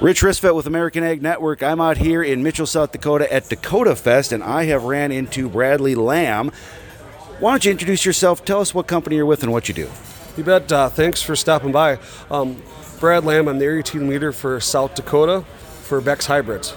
Rich 0.00 0.20
Ristvedt 0.20 0.54
with 0.54 0.66
American 0.66 1.02
Ag 1.02 1.22
Network. 1.22 1.62
I'm 1.62 1.80
out 1.80 1.96
here 1.96 2.22
in 2.22 2.42
Mitchell, 2.42 2.66
South 2.66 2.92
Dakota 2.92 3.32
at 3.32 3.44
Dakotafest, 3.44 4.30
and 4.30 4.44
I 4.44 4.64
have 4.64 4.84
ran 4.84 5.10
into 5.10 5.48
Bradley 5.48 5.94
Lamb. 5.94 6.52
Why 7.40 7.52
don't 7.52 7.64
you 7.64 7.70
introduce 7.70 8.04
yourself? 8.04 8.44
Tell 8.44 8.60
us 8.60 8.74
what 8.74 8.86
company 8.86 9.16
you're 9.16 9.24
with 9.24 9.42
and 9.42 9.52
what 9.52 9.68
you 9.68 9.74
do. 9.74 9.90
You 10.36 10.44
bet. 10.44 10.70
Uh, 10.70 10.90
thanks 10.90 11.22
for 11.22 11.34
stopping 11.34 11.72
by. 11.72 11.98
Um, 12.30 12.62
Brad 13.00 13.24
Lamb, 13.24 13.48
I'm 13.48 13.58
the 13.58 13.64
area 13.64 13.82
team 13.82 14.06
leader 14.06 14.32
for 14.32 14.60
South 14.60 14.94
Dakota 14.94 15.46
for 15.84 16.02
Beck's 16.02 16.26
Hybrids. 16.26 16.76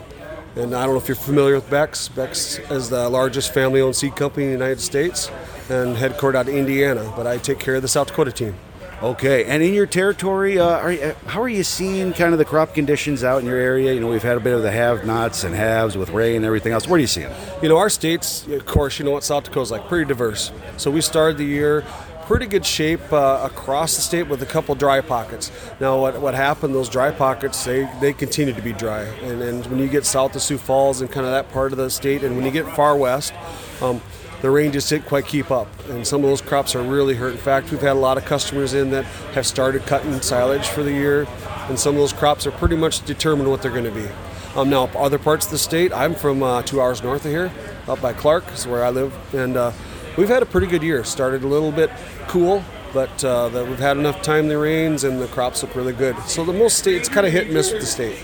And 0.56 0.74
I 0.74 0.86
don't 0.86 0.96
know 0.96 1.02
if 1.02 1.10
you're 1.10 1.16
familiar 1.16 1.56
with 1.56 1.70
Beck's. 1.70 2.08
Beck's 2.08 2.58
is 2.72 2.90
the 2.90 3.10
largest 3.10 3.54
family 3.54 3.82
owned 3.82 3.98
seed 3.98 4.16
company 4.16 4.46
in 4.46 4.52
the 4.52 4.58
United 4.58 4.80
States 4.80 5.30
and 5.70 5.98
headquartered 5.98 6.36
out 6.36 6.48
of 6.48 6.56
Indiana, 6.56 7.12
but 7.18 7.28
I 7.28 7.38
take 7.38 7.60
care 7.60 7.76
of 7.76 7.82
the 7.82 7.88
South 7.90 8.08
Dakota 8.08 8.32
team. 8.32 8.56
Okay, 9.02 9.46
and 9.46 9.64
in 9.64 9.74
your 9.74 9.86
territory, 9.86 10.60
uh, 10.60 10.66
are 10.66 10.92
you, 10.92 11.16
how 11.26 11.42
are 11.42 11.48
you 11.48 11.64
seeing 11.64 12.12
kind 12.12 12.34
of 12.34 12.38
the 12.38 12.44
crop 12.44 12.74
conditions 12.74 13.24
out 13.24 13.40
in 13.40 13.48
your 13.48 13.56
area? 13.58 13.94
You 13.94 14.02
know, 14.02 14.10
we've 14.10 14.22
had 14.22 14.36
a 14.36 14.42
bit 14.42 14.54
of 14.54 14.62
the 14.62 14.72
have-nots 14.72 15.46
and 15.46 15.56
haves 15.56 15.96
with 15.96 16.10
rain 16.10 16.36
and 16.36 16.46
everything 16.46 16.74
else. 16.74 16.86
What 16.86 16.98
are 16.98 17.00
you 17.00 17.08
seeing? 17.08 17.32
You 17.62 17.70
know, 17.70 17.78
our 17.78 17.90
states, 17.90 18.46
of 18.48 18.66
course, 18.66 19.00
you 19.00 19.06
know 19.06 19.12
what 19.12 19.24
South 19.24 19.46
Dakota's 19.46 19.72
like, 19.72 19.88
pretty 19.88 20.06
diverse. 20.06 20.52
So 20.76 20.92
we 20.92 21.00
started 21.00 21.38
the 21.38 21.46
year 21.46 21.86
pretty 22.26 22.46
good 22.46 22.66
shape 22.66 23.12
uh, 23.14 23.40
across 23.42 23.96
the 23.96 24.02
state 24.02 24.28
with 24.28 24.44
a 24.44 24.46
couple 24.46 24.76
dry 24.76 25.00
pockets. 25.00 25.50
Now, 25.80 26.00
what, 26.00 26.20
what 26.20 26.36
happened, 26.36 26.76
those 26.76 26.90
dry 26.90 27.10
pockets, 27.10 27.64
they, 27.64 27.90
they 28.02 28.12
continue 28.12 28.54
to 28.54 28.62
be 28.62 28.74
dry. 28.74 29.04
And, 29.04 29.42
and 29.42 29.66
when 29.68 29.80
you 29.80 29.88
get 29.88 30.06
south 30.06 30.36
of 30.36 30.42
Sioux 30.42 30.58
Falls 30.58 31.00
and 31.00 31.10
kind 31.10 31.26
of 31.26 31.32
that 31.32 31.52
part 31.54 31.72
of 31.72 31.78
the 31.78 31.90
state, 31.90 32.24
and 32.24 32.36
when 32.36 32.46
you 32.46 32.52
get 32.52 32.68
far 32.76 32.98
west, 32.98 33.34
um, 33.82 34.02
the 34.42 34.50
rain 34.50 34.72
just 34.72 34.90
didn't 34.90 35.06
quite 35.06 35.26
keep 35.26 35.52
up, 35.52 35.68
and 35.90 36.06
some 36.06 36.24
of 36.24 36.30
those 36.30 36.42
crops 36.42 36.76
are 36.76 36.82
really 36.82 37.16
hurt. 37.16 37.32
In 37.32 37.38
fact, 37.38 37.72
we've 37.72 37.82
had 37.82 37.94
a 37.94 38.00
lot 38.00 38.18
of 38.18 38.26
customers 38.26 38.74
in 38.74 38.92
that 38.92 39.06
have 39.34 39.46
started 39.46 39.86
cutting 39.86 40.22
silage 40.22 40.68
for 40.68 40.84
the 40.84 40.92
year, 40.92 41.28
and 41.68 41.80
some 41.80 41.96
of 41.96 42.00
those 42.00 42.14
crops 42.14 42.48
are 42.48 42.52
pretty 42.52 42.76
much 42.76 43.06
determined 43.06 43.50
what 43.50 43.62
they're 43.62 43.72
going 43.72 43.84
to 43.84 43.92
be. 43.92 44.08
Um, 44.56 44.70
now, 44.70 44.86
other 44.98 45.20
parts 45.20 45.46
of 45.46 45.52
the 45.52 45.58
state, 45.58 45.94
I'm 45.94 46.16
from 46.16 46.42
uh, 46.42 46.64
two 46.64 46.82
hours 46.82 47.04
north 47.04 47.26
of 47.26 47.32
here, 47.32 47.52
up 47.88 48.02
by 48.02 48.14
Clark, 48.14 48.52
is 48.54 48.66
where 48.66 48.84
I 48.84 48.90
live, 48.90 49.14
and 49.34 49.58
uh, 49.58 49.72
we've 50.18 50.30
had 50.30 50.42
a 50.42 50.46
pretty 50.46 50.68
good 50.68 50.84
year. 50.84 51.04
Started 51.04 51.44
a 51.44 51.48
little 51.48 51.72
bit 51.72 51.92
cool, 52.28 52.64
but 52.94 53.24
uh, 53.24 53.50
we've 53.68 53.80
had 53.80 53.98
enough 53.98 54.22
timely 54.22 54.56
rains, 54.56 55.04
and 55.04 55.22
the 55.22 55.28
crops 55.28 55.62
look 55.62 55.76
really 55.76 55.94
good. 55.94 56.18
So 56.24 56.44
the 56.44 56.54
most 56.54 56.78
states 56.78 57.08
kind 57.08 57.28
of 57.28 57.34
hit 57.34 57.46
and 57.46 57.54
miss 57.54 57.72
with 57.72 57.82
the 57.82 57.88
state. 57.88 58.18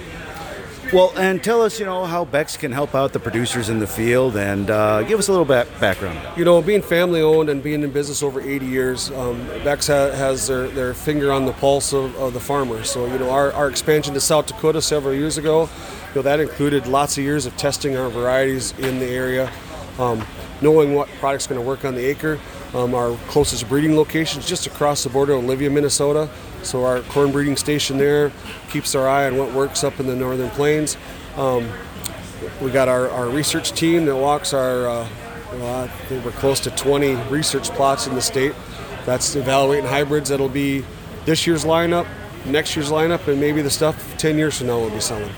Well, 0.95 1.11
and 1.17 1.43
tell 1.43 1.61
us, 1.61 1.77
you 1.77 1.85
know, 1.85 2.05
how 2.05 2.23
Beck's 2.23 2.55
can 2.55 2.71
help 2.71 2.95
out 2.95 3.11
the 3.11 3.19
producers 3.19 3.67
in 3.67 3.79
the 3.79 3.85
field, 3.85 4.37
and 4.37 4.69
uh, 4.69 5.03
give 5.03 5.19
us 5.19 5.27
a 5.27 5.31
little 5.31 5.43
back 5.43 5.67
background. 5.81 6.17
You 6.37 6.45
know, 6.45 6.61
being 6.61 6.81
family 6.81 7.19
owned 7.19 7.49
and 7.49 7.61
being 7.61 7.83
in 7.83 7.91
business 7.91 8.23
over 8.23 8.39
80 8.39 8.65
years, 8.65 9.11
um, 9.11 9.45
Beck's 9.65 9.87
ha- 9.87 10.11
has 10.11 10.47
their, 10.47 10.69
their 10.69 10.93
finger 10.93 11.33
on 11.33 11.45
the 11.45 11.51
pulse 11.51 11.91
of, 11.91 12.15
of 12.15 12.31
the 12.31 12.39
farmer. 12.39 12.85
So, 12.85 13.07
you 13.07 13.19
know, 13.19 13.29
our, 13.29 13.51
our 13.51 13.67
expansion 13.67 14.13
to 14.13 14.21
South 14.21 14.45
Dakota 14.45 14.81
several 14.81 15.13
years 15.13 15.37
ago, 15.37 15.63
you 15.63 16.15
know, 16.15 16.21
that 16.21 16.39
included 16.39 16.87
lots 16.87 17.17
of 17.17 17.25
years 17.25 17.45
of 17.45 17.57
testing 17.57 17.97
our 17.97 18.09
varieties 18.09 18.71
in 18.79 18.99
the 18.99 19.07
area, 19.07 19.51
um, 19.99 20.25
knowing 20.61 20.93
what 20.93 21.09
product's 21.19 21.45
going 21.45 21.59
to 21.59 21.67
work 21.67 21.83
on 21.83 21.95
the 21.95 22.05
acre. 22.05 22.39
Um, 22.73 22.93
our 22.93 23.15
closest 23.27 23.69
breeding 23.69 23.95
location 23.95 24.41
is 24.41 24.47
just 24.47 24.67
across 24.67 25.03
the 25.03 25.09
border, 25.09 25.33
of 25.33 25.43
Olivia, 25.43 25.69
Minnesota. 25.69 26.29
So 26.63 26.83
our 26.83 27.01
corn 27.01 27.31
breeding 27.31 27.55
station 27.55 27.97
there 27.97 28.31
keeps 28.69 28.95
our 28.95 29.07
eye 29.07 29.27
on 29.27 29.37
what 29.37 29.53
works 29.53 29.83
up 29.83 29.99
in 29.99 30.07
the 30.07 30.15
northern 30.15 30.49
plains. 30.51 30.97
Um, 31.37 31.69
we 32.61 32.71
got 32.71 32.87
our, 32.87 33.09
our 33.09 33.29
research 33.29 33.71
team 33.71 34.05
that 34.05 34.15
walks 34.15 34.53
our, 34.53 34.87
uh, 34.87 35.07
well, 35.53 35.83
I 35.83 35.87
think 35.87 36.25
we're 36.25 36.31
close 36.31 36.59
to 36.61 36.71
20 36.71 37.15
research 37.29 37.69
plots 37.69 38.07
in 38.07 38.15
the 38.15 38.21
state. 38.21 38.53
That's 39.05 39.35
evaluating 39.35 39.85
hybrids 39.85 40.29
that'll 40.29 40.49
be 40.49 40.83
this 41.25 41.45
year's 41.45 41.63
lineup, 41.63 42.07
next 42.45 42.75
year's 42.75 42.89
lineup, 42.89 43.27
and 43.27 43.39
maybe 43.39 43.61
the 43.61 43.69
stuff 43.69 44.17
10 44.17 44.37
years 44.37 44.57
from 44.57 44.67
now 44.67 44.79
we'll 44.79 44.89
be 44.89 44.99
selling. 44.99 45.31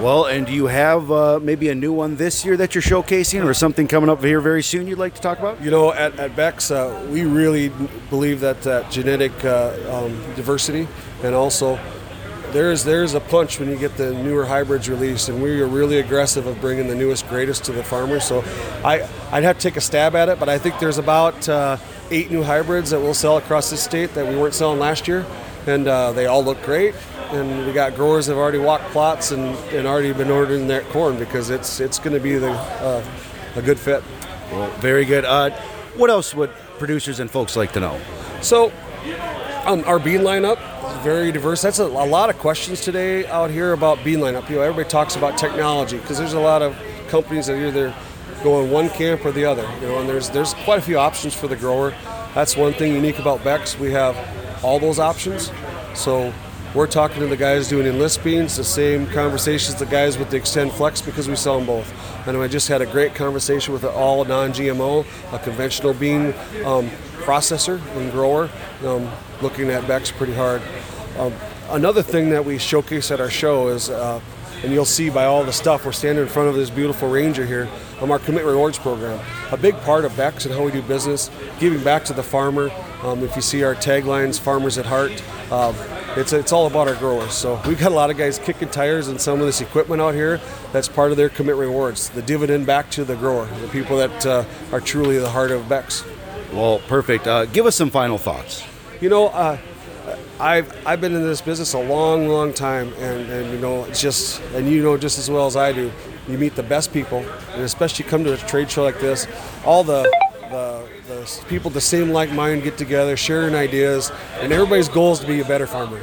Well, 0.00 0.24
and 0.26 0.44
do 0.44 0.52
you 0.52 0.66
have 0.66 1.10
uh, 1.12 1.38
maybe 1.40 1.68
a 1.68 1.74
new 1.74 1.92
one 1.92 2.16
this 2.16 2.44
year 2.44 2.56
that 2.56 2.74
you're 2.74 2.82
showcasing, 2.82 3.44
or 3.44 3.54
something 3.54 3.86
coming 3.86 4.10
up 4.10 4.22
here 4.22 4.40
very 4.40 4.62
soon 4.62 4.88
you'd 4.88 4.98
like 4.98 5.14
to 5.14 5.20
talk 5.20 5.38
about? 5.38 5.62
You 5.62 5.70
know, 5.70 5.92
at, 5.92 6.18
at 6.18 6.34
Beck's, 6.34 6.70
uh, 6.72 7.06
we 7.10 7.22
really 7.24 7.70
believe 8.10 8.40
that 8.40 8.66
uh, 8.66 8.88
genetic 8.90 9.32
uh, 9.44 9.72
um, 9.88 10.10
diversity 10.34 10.88
and 11.22 11.34
also 11.34 11.78
there's 12.52 12.84
there's 12.84 13.14
a 13.14 13.20
punch 13.20 13.58
when 13.58 13.68
you 13.68 13.76
get 13.76 13.96
the 13.96 14.12
newer 14.14 14.44
hybrids 14.44 14.88
released, 14.88 15.28
and 15.28 15.42
we 15.42 15.60
are 15.60 15.66
really 15.66 15.98
aggressive 15.98 16.46
of 16.46 16.60
bringing 16.60 16.86
the 16.86 16.94
newest, 16.94 17.28
greatest 17.28 17.64
to 17.64 17.72
the 17.72 17.82
farmers. 17.82 18.24
So 18.24 18.44
I 18.84 19.08
I'd 19.32 19.42
have 19.42 19.58
to 19.58 19.62
take 19.62 19.76
a 19.76 19.80
stab 19.80 20.14
at 20.14 20.28
it, 20.28 20.38
but 20.38 20.48
I 20.48 20.58
think 20.58 20.78
there's 20.78 20.98
about 20.98 21.48
uh, 21.48 21.76
eight 22.10 22.30
new 22.30 22.42
hybrids 22.42 22.90
that 22.90 23.00
we'll 23.00 23.14
sell 23.14 23.36
across 23.36 23.70
the 23.70 23.76
state 23.76 24.14
that 24.14 24.26
we 24.26 24.36
weren't 24.36 24.54
selling 24.54 24.78
last 24.78 25.08
year, 25.08 25.26
and 25.66 25.88
uh, 25.88 26.12
they 26.12 26.26
all 26.26 26.44
look 26.44 26.62
great 26.62 26.94
and 27.34 27.66
we 27.66 27.72
got 27.72 27.94
growers 27.94 28.26
that 28.26 28.32
have 28.32 28.40
already 28.40 28.58
walked 28.58 28.84
plots 28.86 29.32
and, 29.32 29.56
and 29.72 29.86
already 29.86 30.12
been 30.12 30.30
ordering 30.30 30.68
their 30.68 30.82
corn 30.82 31.18
because 31.18 31.50
it's 31.50 31.80
it's 31.80 31.98
going 31.98 32.14
to 32.14 32.20
be 32.20 32.36
the 32.36 32.50
uh, 32.50 33.04
a 33.56 33.62
good 33.62 33.78
fit. 33.78 34.02
Well, 34.50 34.70
very 34.78 35.04
good. 35.04 35.24
Uh, 35.24 35.50
what 35.96 36.10
else 36.10 36.34
would 36.34 36.50
producers 36.78 37.20
and 37.20 37.30
folks 37.30 37.56
like 37.56 37.72
to 37.72 37.80
know? 37.80 38.00
So, 38.40 38.72
um, 39.64 39.82
our 39.86 39.98
bean 39.98 40.20
lineup 40.20 40.58
is 40.90 41.04
very 41.04 41.32
diverse. 41.32 41.62
That's 41.62 41.78
a, 41.78 41.84
a, 41.84 42.06
lot 42.06 42.30
of 42.30 42.38
questions 42.38 42.80
today 42.80 43.26
out 43.26 43.50
here 43.50 43.72
about 43.72 44.04
bean 44.04 44.18
lineup. 44.18 44.48
You 44.48 44.56
know, 44.56 44.62
everybody 44.62 44.88
talks 44.88 45.16
about 45.16 45.38
technology 45.38 45.98
because 45.98 46.18
there's 46.18 46.34
a 46.34 46.40
lot 46.40 46.62
of 46.62 46.76
companies 47.08 47.46
that 47.46 47.56
either 47.56 47.94
go 48.42 48.62
in 48.62 48.70
one 48.70 48.90
camp 48.90 49.24
or 49.24 49.32
the 49.32 49.44
other. 49.44 49.68
You 49.80 49.88
know, 49.88 49.98
and 50.00 50.08
there's 50.08 50.30
there's 50.30 50.54
quite 50.54 50.78
a 50.78 50.82
few 50.82 50.98
options 50.98 51.34
for 51.34 51.48
the 51.48 51.56
grower. 51.56 51.94
That's 52.34 52.56
one 52.56 52.72
thing 52.74 52.92
unique 52.92 53.18
about 53.18 53.42
Beck's. 53.44 53.78
We 53.78 53.92
have 53.92 54.16
all 54.64 54.78
those 54.78 54.98
options. 54.98 55.52
So 55.94 56.32
we're 56.74 56.86
talking 56.88 57.20
to 57.20 57.26
the 57.26 57.36
guys 57.36 57.68
doing 57.68 57.86
enlist 57.86 58.24
beans, 58.24 58.56
the 58.56 58.64
same 58.64 59.06
conversations 59.08 59.76
the 59.76 59.86
guys 59.86 60.18
with 60.18 60.30
the 60.30 60.40
XtendFlex 60.40 61.04
because 61.04 61.28
we 61.28 61.36
sell 61.36 61.58
them 61.58 61.66
both. 61.66 62.26
And 62.26 62.36
I 62.38 62.48
just 62.48 62.66
had 62.66 62.82
a 62.82 62.86
great 62.86 63.14
conversation 63.14 63.72
with 63.72 63.84
an 63.84 63.90
all 63.90 64.24
non-GMO, 64.24 65.06
a 65.32 65.38
conventional 65.38 65.92
bean 65.92 66.34
um, 66.64 66.88
processor 67.20 67.80
and 67.96 68.10
grower, 68.10 68.50
um, 68.84 69.08
looking 69.40 69.68
at 69.68 69.86
Beck's 69.86 70.10
pretty 70.10 70.34
hard. 70.34 70.62
Um, 71.18 71.32
another 71.68 72.02
thing 72.02 72.30
that 72.30 72.44
we 72.44 72.58
showcase 72.58 73.10
at 73.10 73.20
our 73.20 73.30
show 73.30 73.68
is, 73.68 73.90
uh, 73.90 74.20
and 74.64 74.72
you'll 74.72 74.84
see 74.84 75.10
by 75.10 75.26
all 75.26 75.44
the 75.44 75.52
stuff, 75.52 75.84
we're 75.84 75.92
standing 75.92 76.24
in 76.24 76.28
front 76.28 76.48
of 76.48 76.54
this 76.54 76.70
beautiful 76.70 77.08
Ranger 77.08 77.44
here, 77.44 77.68
um, 78.00 78.10
our 78.10 78.18
Commit 78.18 78.44
Rewards 78.44 78.78
program. 78.78 79.20
A 79.52 79.56
big 79.56 79.76
part 79.82 80.04
of 80.04 80.16
Beck's 80.16 80.46
and 80.46 80.54
how 80.54 80.64
we 80.64 80.72
do 80.72 80.82
business, 80.82 81.30
giving 81.60 81.84
back 81.84 82.04
to 82.06 82.14
the 82.14 82.22
farmer. 82.22 82.70
Um, 83.04 83.22
if 83.22 83.36
you 83.36 83.42
see 83.42 83.62
our 83.64 83.74
taglines, 83.74 84.40
Farmers 84.40 84.78
at 84.78 84.86
Heart, 84.86 85.22
uh, 85.50 85.74
it's 86.16 86.32
it's 86.32 86.52
all 86.52 86.66
about 86.66 86.88
our 86.88 86.94
growers. 86.94 87.34
So 87.34 87.60
we've 87.66 87.78
got 87.78 87.92
a 87.92 87.94
lot 87.94 88.10
of 88.10 88.16
guys 88.16 88.38
kicking 88.38 88.70
tires 88.70 89.08
and 89.08 89.20
some 89.20 89.40
of 89.40 89.46
this 89.46 89.60
equipment 89.60 90.00
out 90.00 90.14
here. 90.14 90.40
That's 90.72 90.88
part 90.88 91.10
of 91.10 91.18
their 91.18 91.28
commit 91.28 91.56
rewards, 91.56 92.08
the 92.08 92.22
dividend 92.22 92.64
back 92.66 92.90
to 92.92 93.04
the 93.04 93.14
grower, 93.14 93.44
the 93.60 93.68
people 93.68 93.98
that 93.98 94.24
uh, 94.24 94.44
are 94.72 94.80
truly 94.80 95.18
the 95.18 95.28
heart 95.28 95.50
of 95.50 95.68
Beck's. 95.68 96.02
Well, 96.50 96.78
perfect. 96.88 97.26
Uh, 97.26 97.44
give 97.44 97.66
us 97.66 97.76
some 97.76 97.90
final 97.90 98.16
thoughts. 98.16 98.64
You 99.02 99.10
know, 99.10 99.26
uh, 99.28 99.58
I've 100.40 100.86
I've 100.86 101.02
been 101.02 101.14
in 101.14 101.22
this 101.22 101.42
business 101.42 101.74
a 101.74 101.80
long, 101.80 102.28
long 102.28 102.54
time, 102.54 102.90
and, 102.94 103.30
and 103.30 103.52
you 103.52 103.58
know, 103.58 103.84
it's 103.84 104.00
just 104.00 104.40
and 104.54 104.66
you 104.66 104.82
know 104.82 104.96
just 104.96 105.18
as 105.18 105.30
well 105.30 105.46
as 105.46 105.56
I 105.56 105.72
do. 105.72 105.92
You 106.26 106.38
meet 106.38 106.54
the 106.54 106.62
best 106.62 106.90
people, 106.90 107.18
and 107.52 107.62
especially 107.64 108.06
come 108.06 108.24
to 108.24 108.32
a 108.32 108.38
trade 108.38 108.70
show 108.70 108.82
like 108.82 108.98
this. 108.98 109.26
All 109.66 109.84
the 109.84 110.10
the, 110.50 110.88
the 111.08 111.44
people 111.48 111.70
the 111.70 111.80
same 111.80 112.10
like 112.10 112.32
mind 112.32 112.62
get 112.62 112.78
together, 112.78 113.16
sharing 113.16 113.54
ideas, 113.54 114.12
and 114.40 114.52
everybody's 114.52 114.88
goal 114.88 115.12
is 115.12 115.20
to 115.20 115.26
be 115.26 115.40
a 115.40 115.44
better 115.44 115.66
farmer. 115.66 116.00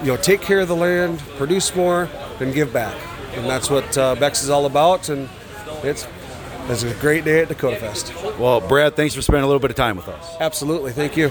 You 0.00 0.06
know, 0.06 0.16
take 0.16 0.40
care 0.40 0.60
of 0.60 0.68
the 0.68 0.76
land, 0.76 1.18
produce 1.36 1.74
more, 1.74 2.08
and 2.40 2.54
give 2.54 2.72
back. 2.72 2.96
And 3.34 3.46
that's 3.46 3.70
what 3.70 3.96
uh, 3.96 4.14
Beck's 4.16 4.42
is 4.42 4.50
all 4.50 4.66
about. 4.66 5.08
And 5.08 5.28
it's 5.82 6.06
it's 6.68 6.82
a 6.84 6.94
great 6.94 7.24
day 7.24 7.40
at 7.40 7.48
Dakotafest. 7.48 8.38
Well, 8.38 8.60
Brad, 8.60 8.94
thanks 8.94 9.14
for 9.14 9.22
spending 9.22 9.42
a 9.44 9.46
little 9.46 9.60
bit 9.60 9.70
of 9.70 9.76
time 9.76 9.96
with 9.96 10.08
us. 10.08 10.36
Absolutely, 10.40 10.92
thank 10.92 11.16
you. 11.16 11.30